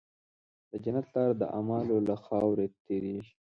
د 0.71 0.73
جنت 0.83 1.05
لاره 1.15 1.33
د 1.37 1.43
اعمالو 1.55 1.95
له 2.07 2.15
خاورې 2.25 2.65
تېرېږي. 2.85 3.33